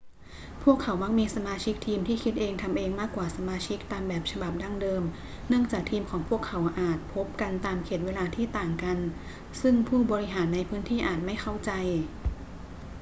[0.63, 5.03] พวกเขามักมีสมาชิกทีมที่คิดเองทำเองมากกว่าสมาชิกตามแบบฉบับดั้งเดิม
[5.47, 8.97] เนื่องจากทีมของพวกเขาอาจพบกันตามเขตเวลาที่ต่างกัน
[9.61, 11.71] ซึ่งผู้บริหารในพื้นที่อาจไม่เข้าใจ